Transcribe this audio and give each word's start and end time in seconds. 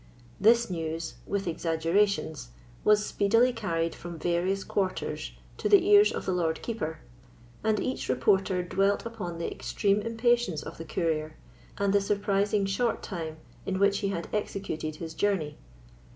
This 0.39 0.67
news, 0.67 1.13
with 1.27 1.45
exaggerations, 1.45 2.49
was 2.83 3.05
speedily 3.05 3.53
carried 3.53 3.93
from 3.93 4.17
various 4.17 4.63
quarters 4.63 5.33
to 5.57 5.69
the 5.69 5.87
ears 5.87 6.11
of 6.11 6.25
the 6.25 6.31
Lord 6.33 6.63
Keeper, 6.63 7.01
and 7.63 7.79
each 7.79 8.09
reporter 8.09 8.63
dwelt 8.63 9.05
upon 9.05 9.37
the 9.37 9.51
extreme 9.51 10.01
impatience 10.01 10.63
of 10.63 10.79
the 10.79 10.85
courier, 10.85 11.35
and 11.77 11.93
the 11.93 12.01
surprising 12.01 12.65
short 12.65 13.03
time 13.03 13.37
in 13.63 13.77
which 13.77 13.99
he 13.99 14.07
had 14.07 14.27
executed 14.33 14.95
his 14.95 15.13
journey. 15.13 15.59